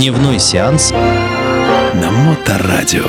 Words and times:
Дневной 0.00 0.38
сеанс 0.38 0.92
на 0.92 2.10
Моторадио. 2.10 3.04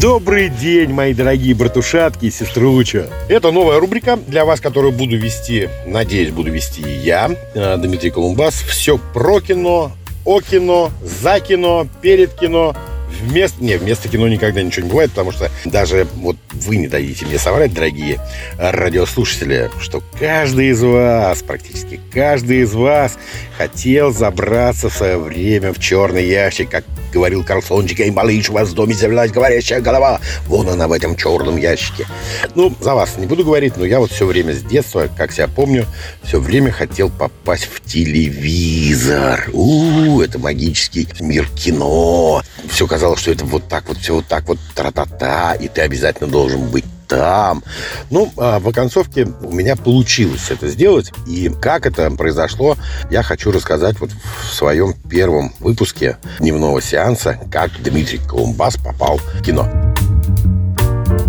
Добрый 0.00 0.48
день, 0.48 0.92
мои 0.92 1.12
дорогие 1.12 1.56
братушатки 1.56 2.26
и 2.26 2.30
сеструча. 2.30 3.08
Это 3.28 3.50
новая 3.50 3.80
рубрика 3.80 4.16
для 4.16 4.44
вас, 4.44 4.60
которую 4.60 4.92
буду 4.92 5.16
вести, 5.16 5.68
надеюсь, 5.86 6.30
буду 6.30 6.52
вести 6.52 6.82
я, 6.82 7.28
э, 7.54 7.76
Дмитрий 7.78 8.10
Колумбас. 8.10 8.54
Все 8.62 8.98
про 8.98 9.40
кино, 9.40 9.90
о 10.24 10.40
кино, 10.40 10.92
за 11.02 11.40
кино, 11.40 11.88
перед 12.00 12.32
кино, 12.34 12.76
вместо... 13.20 13.62
Не, 13.62 13.76
вместо 13.76 14.08
кино 14.08 14.28
никогда 14.28 14.62
ничего 14.62 14.84
не 14.86 14.90
бывает, 14.90 15.10
потому 15.10 15.32
что 15.32 15.50
даже 15.64 16.06
вот 16.16 16.36
вы 16.52 16.76
не 16.76 16.88
дадите 16.88 17.26
мне 17.26 17.38
соврать, 17.38 17.72
дорогие 17.72 18.20
радиослушатели, 18.58 19.70
что 19.80 20.02
каждый 20.18 20.68
из 20.68 20.82
вас, 20.82 21.42
практически 21.42 22.00
каждый 22.12 22.58
из 22.60 22.74
вас 22.74 23.18
хотел 23.56 24.12
забраться 24.12 24.88
в 24.88 24.94
свое 24.94 25.18
время 25.18 25.72
в 25.72 25.78
черный 25.78 26.26
ящик, 26.26 26.70
как 26.70 26.84
говорил 27.12 27.44
Карлсончик, 27.44 28.00
«Эй, 28.00 28.10
малыш, 28.10 28.50
у 28.50 28.54
вас 28.54 28.70
в 28.70 28.74
доме 28.74 28.94
завелась 28.94 29.30
говорящая 29.30 29.80
голова. 29.80 30.20
Вон 30.46 30.68
она 30.68 30.88
в 30.88 30.92
этом 30.92 31.16
черном 31.16 31.56
ящике». 31.56 32.06
Ну, 32.54 32.74
за 32.80 32.94
вас 32.94 33.16
не 33.18 33.26
буду 33.26 33.44
говорить, 33.44 33.76
но 33.76 33.84
я 33.84 34.00
вот 34.00 34.10
все 34.10 34.26
время 34.26 34.52
с 34.52 34.62
детства, 34.62 35.08
как 35.16 35.32
себя 35.32 35.48
помню, 35.48 35.86
все 36.22 36.40
время 36.40 36.72
хотел 36.72 37.10
попасть 37.10 37.68
в 37.72 37.80
телевизор. 37.84 39.48
У, 39.52 40.18
-у 40.18 40.24
это 40.24 40.38
магический 40.38 41.08
мир 41.20 41.48
кино. 41.54 42.42
Все 42.70 42.86
казалось, 42.86 43.20
что 43.20 43.30
это 43.30 43.44
вот 43.44 43.68
так 43.68 43.88
вот, 43.88 43.98
все 43.98 44.14
вот 44.14 44.26
так 44.26 44.48
вот, 44.48 44.58
тра-та-та, 44.74 45.54
и 45.54 45.68
ты 45.68 45.82
обязательно 45.82 46.28
должен 46.30 46.70
быть 46.70 46.84
там. 47.16 47.62
Ну, 48.10 48.32
а 48.36 48.58
в 48.58 48.68
оконцовке 48.68 49.28
у 49.42 49.52
меня 49.52 49.76
получилось 49.76 50.50
это 50.50 50.68
сделать. 50.68 51.12
И 51.26 51.50
как 51.60 51.86
это 51.86 52.10
произошло, 52.10 52.76
я 53.10 53.22
хочу 53.22 53.52
рассказать 53.52 54.00
вот 54.00 54.10
в 54.10 54.54
своем 54.54 54.94
первом 54.94 55.52
выпуске 55.60 56.16
дневного 56.38 56.80
сеанса, 56.80 57.38
как 57.50 57.70
Дмитрий 57.82 58.18
Колумбас 58.18 58.76
попал 58.76 59.18
в 59.18 59.42
кино. 59.42 59.68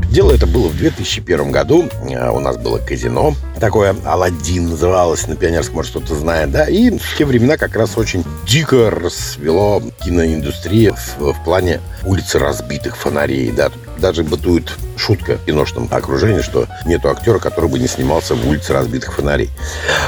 Дело 0.10 0.32
это 0.32 0.46
было 0.46 0.68
в 0.68 0.78
2001 0.78 1.52
году. 1.52 1.90
А, 2.16 2.32
у 2.32 2.40
нас 2.40 2.56
было 2.58 2.78
казино. 2.78 3.34
Такое 3.60 3.96
«Аладдин» 4.06 4.70
называлось 4.70 5.28
на 5.28 5.36
Пионерском, 5.36 5.78
может, 5.78 5.90
кто-то 5.90 6.14
знает, 6.14 6.52
да? 6.52 6.66
И 6.66 6.96
в 6.96 7.18
те 7.18 7.26
времена 7.26 7.58
как 7.58 7.76
раз 7.76 7.98
очень 7.98 8.24
дико 8.46 8.92
расцвело 8.92 9.82
киноиндустрия 10.06 10.94
в, 10.94 11.34
в 11.34 11.44
плане 11.44 11.82
улицы 12.06 12.38
разбитых 12.38 12.96
фонарей, 12.96 13.52
да? 13.52 13.72
Даже 14.04 14.26
бытует 14.26 14.70
шутка 14.98 15.38
в 15.38 15.46
киношном 15.46 15.88
окружении, 15.90 16.42
что 16.42 16.68
нету 16.86 17.10
актера, 17.10 17.40
который 17.40 17.70
бы 17.70 17.80
не 17.80 17.88
снимался 17.88 18.36
в 18.36 18.46
улице 18.46 18.74
разбитых 18.74 19.14
фонарей. 19.14 19.50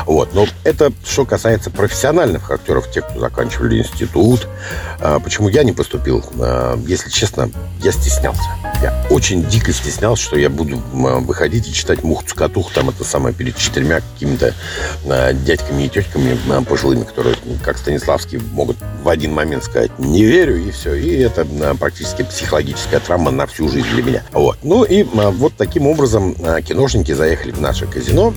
Вот. 0.06 0.34
Но 0.34 0.48
это 0.66 0.92
что 1.06 1.26
касается 1.26 1.72
профессиональных 1.72 2.52
актеров, 2.52 2.92
тех, 2.92 3.08
кто 3.08 3.22
заканчивали 3.22 3.80
институт. 3.80 4.50
А, 5.00 5.20
почему 5.20 5.48
я 5.48 5.64
не 5.64 5.72
поступил? 5.72 6.26
А, 6.42 6.78
если 6.86 7.10
честно, 7.10 7.50
я 7.82 7.94
стеснялся. 7.94 8.42
Я 8.82 8.94
очень 9.10 9.46
дико 9.46 9.72
стеснялся, 9.72 10.22
что 10.22 10.38
я 10.38 10.50
буду 10.50 10.76
выходить 10.92 11.70
и 11.70 11.74
читать 11.74 12.04
муху-цокотуху, 12.04 12.74
там 12.74 12.90
это 12.90 13.06
самое, 13.06 13.34
перед 13.34 13.56
четырьмя 13.56 14.02
какими-то 14.02 14.54
а, 15.08 15.32
дядьками 15.32 15.84
и 15.84 15.90
тетками 15.90 16.38
пожилыми, 16.64 17.06
которые, 17.06 17.38
как 17.64 17.78
Станиславский, 17.78 18.40
могут 18.52 18.76
в 19.04 19.08
один 19.08 19.32
момент 19.32 19.64
сказать 19.64 19.98
«не 20.00 20.26
верю» 20.26 20.58
и 20.58 20.72
все. 20.72 20.96
И 20.96 21.18
это 21.20 21.48
практически 21.80 22.24
психологическая 22.24 23.00
травма 23.00 23.32
на 23.32 23.48
всю 23.48 23.70
жизнь 23.70 23.85
для 23.94 24.04
меня. 24.04 24.24
Вот. 24.32 24.58
Ну 24.64 24.84
и 24.84 25.04
вот 25.04 25.54
таким 25.58 25.88
образом 25.88 26.36
киношники 26.64 27.12
заехали 27.12 27.52
в 27.52 27.62
наше 27.62 27.88
казино. 27.88 28.34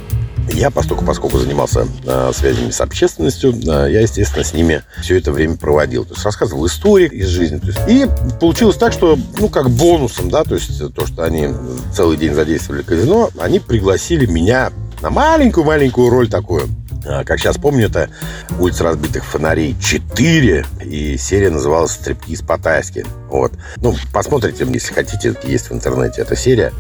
Я, 0.52 0.70
поскольку, 0.70 1.04
поскольку 1.04 1.38
занимался 1.38 1.86
э, 2.04 2.30
связями 2.34 2.70
с 2.70 2.80
общественностью, 2.80 3.52
э, 3.52 3.88
я, 3.90 4.00
естественно, 4.00 4.44
с 4.44 4.54
ними 4.54 4.82
все 5.02 5.18
это 5.18 5.30
время 5.30 5.56
проводил. 5.56 6.04
То 6.04 6.14
есть 6.14 6.24
рассказывал 6.24 6.66
истории 6.66 7.08
из 7.08 7.28
жизни. 7.28 7.58
То 7.58 7.66
есть, 7.66 7.80
и 7.86 8.06
получилось 8.40 8.76
так, 8.76 8.92
что, 8.92 9.18
ну, 9.38 9.48
как 9.48 9.70
бонусом, 9.70 10.30
да, 10.30 10.44
то 10.44 10.54
есть 10.54 10.78
то, 10.94 11.06
что 11.06 11.24
они 11.24 11.48
целый 11.94 12.16
день 12.16 12.34
задействовали 12.34 12.82
казино, 12.82 13.30
они 13.38 13.60
пригласили 13.60 14.26
меня 14.26 14.72
на 15.02 15.10
маленькую-маленькую 15.10 16.10
роль 16.10 16.28
такую. 16.28 16.68
А, 17.06 17.24
как 17.24 17.38
сейчас 17.38 17.56
помню, 17.58 17.86
это 17.86 18.10
«Улица 18.58 18.84
разбитых 18.84 19.24
фонарей 19.24 19.74
4», 19.74 20.84
и 20.84 21.16
серия 21.16 21.50
называлась 21.50 21.92
«Стриптиз 21.92 22.42
по-тайски». 22.42 23.06
Вот. 23.28 23.52
Ну, 23.76 23.94
посмотрите, 24.12 24.64
если 24.68 24.94
хотите, 24.94 25.34
есть 25.44 25.70
в 25.70 25.72
интернете 25.72 26.22
эта 26.22 26.36
серия. 26.36 26.72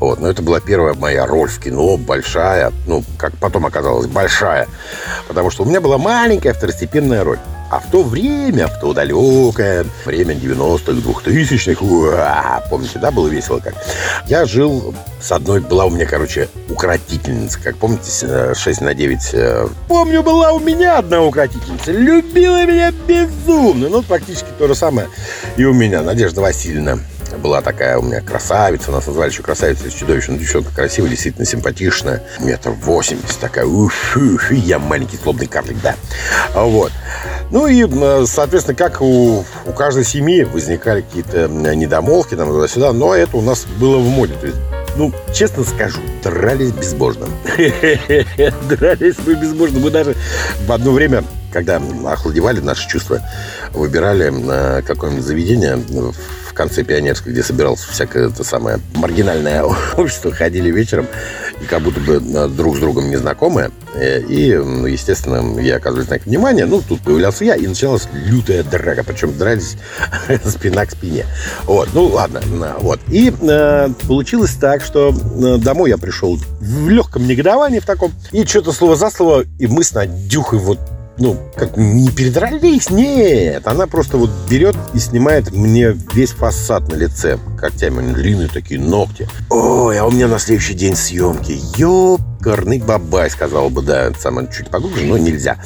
Вот. 0.00 0.20
Но 0.20 0.28
это 0.28 0.42
была 0.42 0.60
первая 0.60 0.94
моя 0.94 1.26
роль 1.26 1.48
в 1.48 1.60
кино, 1.60 1.96
большая, 1.96 2.72
ну, 2.86 3.04
как 3.18 3.36
потом 3.36 3.66
оказалось, 3.66 4.06
большая. 4.06 4.68
Потому 5.26 5.50
что 5.50 5.64
у 5.64 5.66
меня 5.66 5.80
была 5.80 5.98
маленькая 5.98 6.52
второстепенная 6.52 7.24
роль. 7.24 7.38
А 7.70 7.80
в 7.80 7.90
то 7.90 8.02
время, 8.02 8.66
в 8.66 8.78
то 8.80 8.94
далекое 8.94 9.84
время 10.04 10.34
90-х, 10.34 10.92
2000-х, 10.92 12.62
помните, 12.70 12.98
да, 12.98 13.10
было 13.10 13.28
весело 13.28 13.58
как? 13.58 13.74
Я 14.26 14.46
жил 14.46 14.94
с 15.20 15.30
одной, 15.32 15.60
была 15.60 15.84
у 15.84 15.90
меня, 15.90 16.06
короче, 16.06 16.48
укротительница, 16.70 17.60
как 17.60 17.76
помните, 17.76 18.54
6 18.54 18.80
на 18.80 18.94
9. 18.94 19.18
Э, 19.32 19.68
помню, 19.86 20.22
была 20.22 20.52
у 20.52 20.60
меня 20.60 20.98
одна 20.98 21.22
укротительница, 21.22 21.92
любила 21.92 22.64
меня 22.64 22.92
безумно, 23.06 23.88
ну, 23.88 24.02
практически 24.02 24.48
то 24.58 24.66
же 24.66 24.74
самое 24.74 25.08
и 25.56 25.64
у 25.64 25.74
меня, 25.74 26.02
Надежда 26.02 26.40
Васильевна 26.40 26.98
была 27.38 27.62
такая 27.62 27.98
у 27.98 28.02
меня 28.02 28.20
красавица, 28.20 28.90
нас 28.90 29.06
назвали 29.06 29.30
еще 29.30 29.42
красавица 29.42 29.86
из 29.86 29.94
чудовища. 29.94 30.32
Ну, 30.32 30.38
девчонка 30.38 30.74
красивая, 30.74 31.10
действительно 31.10 31.46
симпатичная. 31.46 32.22
Метр 32.40 32.70
восемьдесят 32.70 33.38
такая, 33.38 33.64
уф, 33.64 34.16
уф, 34.16 34.52
я 34.52 34.78
маленький 34.78 35.16
злобный 35.16 35.46
карлик, 35.46 35.76
да. 35.82 35.94
Вот. 36.54 36.92
Ну 37.50 37.66
и, 37.66 37.86
соответственно, 38.26 38.76
как 38.76 39.00
у, 39.00 39.44
у 39.66 39.72
каждой 39.72 40.04
семьи 40.04 40.42
возникали 40.42 41.00
какие-то 41.00 41.48
недомолвки 41.48 42.34
там 42.34 42.48
туда-сюда, 42.48 42.92
но 42.92 43.14
это 43.14 43.36
у 43.36 43.42
нас 43.42 43.64
было 43.78 43.98
в 43.98 44.08
моде. 44.08 44.34
То 44.34 44.46
есть 44.46 44.58
ну, 44.98 45.12
честно 45.32 45.62
скажу, 45.62 46.00
дрались 46.24 46.72
безбожно. 46.72 47.26
Дрались 48.68 49.14
мы 49.24 49.34
безбожно. 49.34 49.78
Мы 49.78 49.90
даже 49.90 50.16
в 50.66 50.72
одно 50.72 50.90
время, 50.90 51.22
когда 51.52 51.80
охладевали 52.04 52.58
наши 52.60 52.88
чувства, 52.88 53.20
выбирали 53.72 54.32
э, 54.32 54.82
какое-нибудь 54.82 55.24
заведение 55.24 55.78
конце 56.58 56.82
Пионерской, 56.82 57.32
где 57.32 57.42
собиралось 57.42 57.80
всякое 57.80 58.28
это 58.28 58.42
самое 58.42 58.80
маргинальное 58.94 59.62
общество, 59.96 60.32
ходили 60.32 60.70
вечером 60.70 61.06
и 61.62 61.64
как 61.64 61.82
будто 61.82 62.00
бы 62.00 62.14
э, 62.16 62.48
друг 62.48 62.76
с 62.76 62.80
другом 62.80 63.10
незнакомые. 63.10 63.70
Э, 63.94 64.20
и, 64.20 64.48
естественно, 64.48 65.58
я 65.60 65.76
оказываю 65.76 66.04
знак 66.04 66.26
внимания. 66.26 66.66
Ну, 66.66 66.82
тут 66.86 67.00
появлялся 67.00 67.44
я, 67.44 67.54
и 67.54 67.66
началась 67.66 68.08
лютая 68.12 68.64
драка. 68.64 69.04
Причем 69.04 69.38
дрались 69.38 69.76
спина 70.44 70.84
к 70.84 70.90
спине. 70.90 71.24
Вот, 71.64 71.90
ну, 71.94 72.06
ладно. 72.06 72.42
Вот. 72.80 73.00
И 73.08 73.32
э, 73.40 73.88
получилось 74.06 74.54
так, 74.60 74.82
что 74.82 75.12
домой 75.58 75.90
я 75.90 75.96
пришел 75.96 76.36
в 76.60 76.88
легком 76.88 77.26
негодовании 77.26 77.78
в 77.78 77.86
таком. 77.86 78.12
И 78.32 78.44
что-то 78.44 78.72
слово 78.72 78.96
за 78.96 79.10
слово, 79.10 79.44
и 79.58 79.66
мы 79.68 79.84
с 79.84 79.92
Надюхой 79.92 80.58
вот 80.58 80.78
ну, 81.18 81.36
как 81.56 81.76
не 81.76 82.10
передрались, 82.10 82.90
нет. 82.90 83.66
Она 83.66 83.86
просто 83.86 84.16
вот 84.16 84.30
берет 84.48 84.76
и 84.94 84.98
снимает 84.98 85.52
мне 85.52 85.96
весь 86.12 86.30
фасад 86.30 86.88
на 86.88 86.94
лице. 86.94 87.38
Когтями 87.58 88.12
длинные 88.12 88.48
такие 88.48 88.80
ногти. 88.80 89.28
Ой, 89.50 89.98
а 89.98 90.06
у 90.06 90.10
меня 90.10 90.28
на 90.28 90.38
следующий 90.38 90.74
день 90.74 90.94
съемки. 90.94 91.60
Ёкарный 91.76 92.78
бабай, 92.78 93.30
сказал 93.30 93.70
бы, 93.70 93.82
да, 93.82 94.12
самое 94.18 94.48
чуть 94.50 94.70
поглубже, 94.70 95.04
но 95.04 95.18
нельзя. 95.18 95.58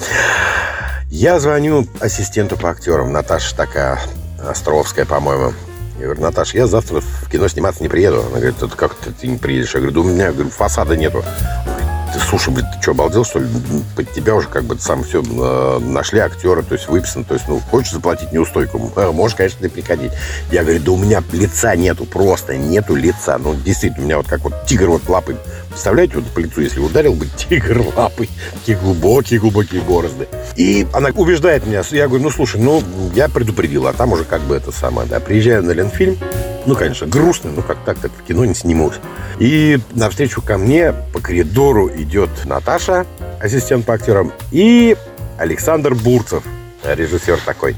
Я 1.09 1.39
звоню 1.39 1.87
ассистенту 2.01 2.57
по 2.57 2.71
актерам. 2.71 3.13
Наташа 3.13 3.55
такая, 3.55 4.01
Островская, 4.49 5.05
по-моему. 5.05 5.53
Я 5.99 6.07
говорю, 6.07 6.23
Наташа, 6.23 6.57
я 6.57 6.67
завтра 6.67 7.01
в 7.01 7.31
кино 7.31 7.47
сниматься 7.49 7.83
не 7.83 7.89
приеду. 7.89 8.23
Она 8.23 8.41
говорит, 8.41 8.57
как 8.77 8.95
ты 8.95 9.27
не 9.27 9.37
приедешь? 9.37 9.75
Я 9.75 9.81
говорю, 9.81 9.95
да 9.95 10.01
у 10.01 10.05
меня 10.05 10.33
говорю, 10.33 10.51
фасада 10.51 10.97
нету 10.97 11.23
ты, 11.23 11.72
слушай, 12.19 12.53
блин, 12.53 12.67
ты 12.75 12.83
что, 12.83 12.93
обалдел, 12.93 13.25
что 13.25 13.39
ли? 13.39 13.49
Под 13.97 14.13
тебя 14.13 14.35
уже 14.35 14.49
как 14.49 14.65
бы 14.65 14.79
сам 14.79 15.05
все 15.05 15.23
э, 15.23 15.79
нашли 15.81 16.21
актера, 16.21 16.63
то 16.63 16.75
есть 16.75 16.89
выписан, 16.89 17.25
то 17.25 17.35
есть, 17.35 17.47
ну, 17.49 17.61
хочешь 17.71 17.93
заплатить 17.93 18.33
неустойку, 18.33 18.79
можешь, 19.13 19.37
конечно, 19.37 19.61
ты 19.61 19.69
приходить. 19.69 20.13
Я 20.51 20.63
говорю, 20.63 20.81
да 20.81 20.93
у 20.93 20.97
меня 20.97 21.23
лица 21.33 21.75
нету, 21.77 22.05
просто 22.05 22.57
нету 22.57 22.95
лица. 22.95 23.39
Ну, 23.39 23.55
действительно, 23.55 24.03
у 24.03 24.07
меня 24.07 24.17
вот 24.19 24.29
как 24.29 24.41
вот 24.41 24.67
тигр 24.67 24.89
вот 24.89 25.09
лапой, 25.09 25.37
представляете, 25.73 26.17
вот 26.17 26.27
по 26.27 26.39
лицу, 26.39 26.61
если 26.61 26.81
ударил 26.81 27.15
бы 27.15 27.27
тигр 27.27 27.83
лапой, 27.97 28.29
такие 28.53 28.79
глубокие-глубокие 28.79 29.81
борозды. 29.81 30.29
И 30.57 30.87
она 30.93 31.09
убеждает 31.15 31.67
меня, 31.67 31.83
я 31.91 32.07
говорю, 32.07 32.25
ну, 32.25 32.31
слушай, 32.31 32.61
ну, 32.61 32.83
я 33.15 33.29
предупредил, 33.29 33.87
а 33.87 33.93
там 33.93 34.13
уже 34.13 34.25
как 34.25 34.43
бы 34.43 34.55
это 34.55 34.71
самое, 34.71 35.09
да, 35.09 35.19
приезжаю 35.19 35.63
на 35.63 35.73
Ленфильм, 35.73 36.19
ну, 36.67 36.77
конечно, 36.77 37.07
грустно, 37.07 37.51
но 37.51 37.63
как 37.63 37.79
так, 37.85 37.99
так 37.99 38.13
в 38.13 38.23
кино 38.23 38.45
не 38.45 38.55
снимут. 38.55 39.01
И 39.39 39.81
навстречу 39.95 40.43
ко 40.43 40.59
мне 40.59 40.93
по 41.13 41.21
коридору 41.21 41.91
идет 41.91 42.31
Наташа, 42.45 43.07
ассистент 43.41 43.85
по 43.85 43.95
актерам, 43.95 44.33
и 44.53 44.97
Александр 45.39 45.95
Бурцев, 45.95 46.45
режиссер 46.85 47.41
такой. 47.45 47.77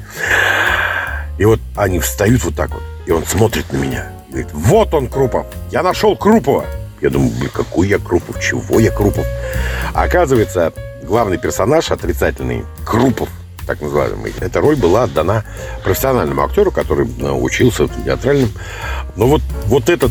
И 1.38 1.44
вот 1.44 1.60
они 1.76 2.00
встают 2.00 2.44
вот 2.44 2.54
так 2.54 2.70
вот, 2.74 2.82
и 3.06 3.12
он 3.12 3.24
смотрит 3.24 3.72
на 3.72 3.76
меня. 3.78 4.10
Говорит, 4.28 4.52
вот 4.52 4.92
он, 4.94 5.08
Крупов, 5.08 5.46
я 5.70 5.82
нашел 5.82 6.16
Крупова. 6.16 6.64
Я 7.00 7.10
думаю, 7.10 7.30
блин, 7.38 7.50
какой 7.52 7.88
я 7.88 7.98
Крупов, 7.98 8.40
чего 8.40 8.80
я 8.80 8.90
Крупов? 8.90 9.26
А 9.92 10.04
оказывается, 10.04 10.72
главный 11.02 11.38
персонаж 11.38 11.90
отрицательный, 11.90 12.64
Крупов, 12.84 13.28
так 13.66 13.80
называемый, 13.80 14.32
эта 14.40 14.60
роль 14.60 14.76
была 14.76 15.04
отдана 15.04 15.44
профессиональному 15.82 16.42
актеру, 16.44 16.70
который 16.70 17.06
э, 17.06 17.30
учился 17.30 17.84
в 17.84 18.04
театральном. 18.04 18.50
Но 19.16 19.26
вот, 19.26 19.42
вот 19.66 19.88
этот 19.88 20.10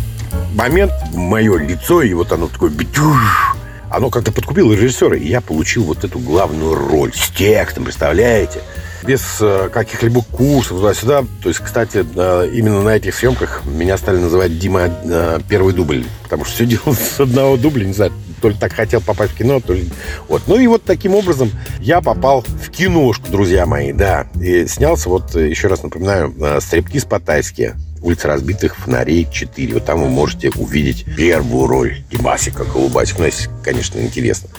момент, 0.53 0.91
мое 1.13 1.57
лицо, 1.57 2.01
и 2.01 2.13
вот 2.13 2.31
оно 2.31 2.47
такое 2.47 2.69
битюш, 2.69 3.56
оно 3.89 4.09
как-то 4.09 4.31
подкупило 4.31 4.74
режиссера, 4.74 5.15
и 5.15 5.27
я 5.27 5.41
получил 5.41 5.83
вот 5.83 6.03
эту 6.03 6.19
главную 6.19 6.74
роль 6.75 7.13
с 7.13 7.29
текстом, 7.29 7.83
представляете? 7.83 8.62
Без 9.03 9.38
э, 9.41 9.69
каких-либо 9.71 10.21
курсов 10.23 10.77
туда-сюда. 10.77 11.23
То 11.41 11.50
есть, 11.50 11.61
кстати, 11.61 12.05
э, 12.15 12.50
именно 12.53 12.81
на 12.81 12.95
этих 12.95 13.15
съемках 13.15 13.63
меня 13.65 13.97
стали 13.97 14.17
называть 14.17 14.57
Дима 14.57 14.89
э, 15.03 15.39
первый 15.47 15.73
дубль, 15.73 16.05
потому 16.23 16.45
что 16.45 16.55
все 16.55 16.65
делал 16.67 16.94
с 16.94 17.19
одного 17.19 17.57
дубля, 17.57 17.85
не 17.85 17.94
знаю, 17.94 18.11
то 18.41 18.50
ли 18.50 18.55
так 18.59 18.73
хотел 18.73 19.01
попасть 19.01 19.33
в 19.33 19.38
кино, 19.38 19.59
то 19.59 19.73
ли... 19.73 19.89
Вот. 20.27 20.44
Ну 20.47 20.57
и 20.57 20.67
вот 20.67 20.83
таким 20.83 21.15
образом 21.15 21.51
я 21.79 22.01
попал 22.01 22.41
в 22.41 22.69
киношку, 22.69 23.31
друзья 23.31 23.65
мои, 23.65 23.94
да. 23.94 24.27
И 24.41 24.65
снялся, 24.67 25.09
вот 25.09 25.35
еще 25.35 25.67
раз 25.67 25.83
напоминаю, 25.83 26.33
«Стрепки 26.59 27.00
по-тайски» 27.05 27.73
улица 28.03 28.27
разбитых 28.27 28.75
фонарей 28.75 29.27
4. 29.31 29.73
Вот 29.73 29.85
там 29.85 30.01
вы 30.01 30.09
можете 30.09 30.51
увидеть 30.55 31.05
первую 31.15 31.67
роль 31.67 31.97
Димасика 32.11 32.65
Колубасик. 32.65 33.17
Ну, 33.19 33.25
если, 33.25 33.50
конечно, 33.63 34.00
интересно. 34.00 34.50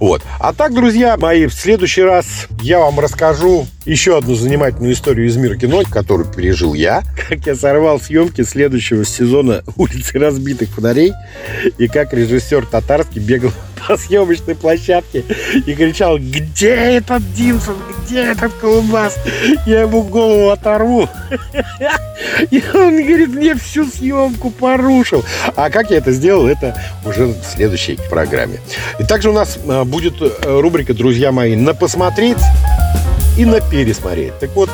Вот. 0.00 0.22
А 0.40 0.52
так, 0.52 0.74
друзья 0.74 1.16
мои, 1.16 1.46
в 1.46 1.54
следующий 1.54 2.02
раз 2.02 2.26
я 2.62 2.78
вам 2.80 2.98
расскажу 2.98 3.66
еще 3.84 4.18
одну 4.18 4.34
занимательную 4.34 4.92
историю 4.94 5.26
из 5.26 5.36
мира 5.36 5.56
кино, 5.56 5.82
которую 5.90 6.30
пережил 6.30 6.74
я. 6.74 7.02
Как 7.28 7.46
я 7.46 7.54
сорвал 7.54 8.00
съемки 8.00 8.42
следующего 8.42 9.04
сезона 9.04 9.62
«Улицы 9.76 10.18
разбитых 10.18 10.70
фонарей» 10.70 11.12
и 11.78 11.88
как 11.88 12.12
режиссер 12.12 12.66
татарский 12.66 13.20
бегал 13.20 13.52
по 13.86 13.96
съемочной 13.96 14.54
площадке 14.54 15.24
и 15.66 15.74
кричал, 15.74 16.18
где 16.18 16.70
этот 16.70 17.22
Димсон, 17.34 17.76
где 18.02 18.32
этот 18.32 18.52
Колумбас? 18.54 19.16
Я 19.66 19.82
ему 19.82 20.02
голову 20.02 20.50
оторву. 20.50 21.08
И 22.50 22.62
он 22.74 23.02
говорит, 23.02 23.28
мне 23.28 23.54
всю 23.54 23.86
съемку 23.86 24.50
порушил. 24.50 25.24
А 25.56 25.70
как 25.70 25.90
я 25.90 25.98
это 25.98 26.12
сделал, 26.12 26.46
это 26.46 26.80
уже 27.04 27.26
в 27.26 27.44
следующей 27.44 27.98
программе. 28.10 28.60
И 28.98 29.04
также 29.04 29.30
у 29.30 29.32
нас 29.32 29.58
а, 29.68 29.84
будет 29.84 30.14
э, 30.20 30.60
рубрика, 30.60 30.94
друзья 30.94 31.32
мои, 31.32 31.56
на 31.56 31.74
посмотреть 31.74 32.38
и 33.36 33.44
на 33.44 33.60
пересмотреть. 33.60 34.38
Так 34.40 34.50
вот, 34.54 34.70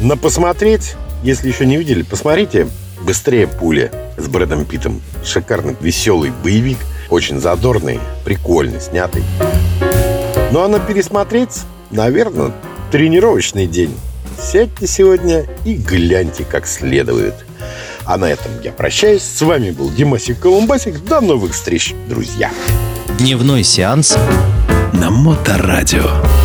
на 0.00 0.16
посмотреть, 0.16 0.94
если 1.22 1.48
еще 1.48 1.66
не 1.66 1.76
видели, 1.76 2.02
посмотрите 2.02 2.68
«Быстрее 3.02 3.46
пуля» 3.46 3.90
с 4.16 4.28
Брэдом 4.28 4.64
Питом. 4.64 5.00
Шикарный, 5.24 5.76
веселый 5.80 6.32
боевик, 6.42 6.78
очень 7.12 7.40
задорный, 7.40 8.00
прикольный, 8.24 8.80
снятый. 8.80 9.22
Ну 10.50 10.62
а 10.62 10.68
на 10.68 10.80
пересмотреть, 10.80 11.60
наверное, 11.90 12.52
тренировочный 12.90 13.66
день. 13.66 13.94
Сядьте 14.40 14.86
сегодня 14.86 15.46
и 15.64 15.74
гляньте 15.74 16.44
как 16.44 16.66
следует. 16.66 17.34
А 18.04 18.16
на 18.16 18.24
этом 18.24 18.50
я 18.64 18.72
прощаюсь. 18.72 19.22
С 19.22 19.40
вами 19.42 19.70
был 19.70 19.90
Димасик 19.90 20.40
Колумбасик. 20.40 21.04
До 21.04 21.20
новых 21.20 21.52
встреч, 21.52 21.94
друзья. 22.08 22.50
Дневной 23.18 23.62
сеанс 23.62 24.16
На 24.92 25.10
Моторадио. 25.10 26.41